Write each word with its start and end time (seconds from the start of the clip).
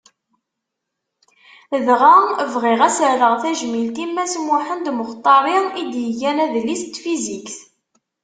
Dɣa 1.85 2.13
bɣiɣ 2.53 2.79
ad 2.87 2.91
as-rreɣ 2.93 3.33
tajmilt 3.41 3.97
i 4.03 4.05
Mass 4.07 4.33
Muḥend 4.45 4.85
Muxṭari 4.97 5.57
i 5.81 5.83
d-igan 5.91 6.37
adlis 6.45 6.83
n 6.85 6.89
tfizikt. 6.95 7.57